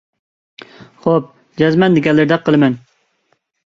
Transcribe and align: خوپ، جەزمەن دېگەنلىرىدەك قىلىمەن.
خوپ، 1.05 1.29
جەزمەن 1.63 2.01
دېگەنلىرىدەك 2.01 2.47
قىلىمەن. 2.51 2.83